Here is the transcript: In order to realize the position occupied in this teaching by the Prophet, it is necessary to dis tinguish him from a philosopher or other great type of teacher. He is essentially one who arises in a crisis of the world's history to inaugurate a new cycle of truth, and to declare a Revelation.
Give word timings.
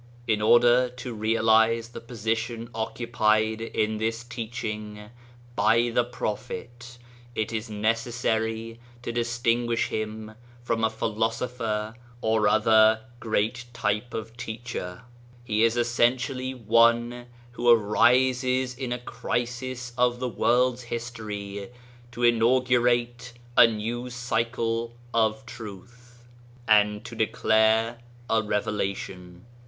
In 0.25 0.41
order 0.41 0.89
to 0.89 1.13
realize 1.13 1.89
the 1.89 2.01
position 2.01 2.71
occupied 2.73 3.61
in 3.61 3.99
this 3.99 4.23
teaching 4.23 5.11
by 5.55 5.91
the 5.93 6.03
Prophet, 6.03 6.97
it 7.35 7.53
is 7.53 7.69
necessary 7.69 8.79
to 9.03 9.11
dis 9.11 9.37
tinguish 9.37 9.89
him 9.89 10.33
from 10.63 10.83
a 10.83 10.89
philosopher 10.89 11.93
or 12.19 12.47
other 12.47 13.01
great 13.19 13.65
type 13.73 14.15
of 14.15 14.35
teacher. 14.37 15.03
He 15.43 15.63
is 15.63 15.77
essentially 15.77 16.55
one 16.55 17.27
who 17.51 17.69
arises 17.69 18.73
in 18.73 18.91
a 18.91 18.97
crisis 18.97 19.93
of 19.99 20.17
the 20.19 20.29
world's 20.29 20.81
history 20.81 21.69
to 22.11 22.23
inaugurate 22.23 23.33
a 23.55 23.67
new 23.67 24.09
cycle 24.09 24.95
of 25.13 25.45
truth, 25.45 26.23
and 26.67 27.05
to 27.05 27.13
declare 27.13 27.99
a 28.27 28.41
Revelation. 28.41 29.45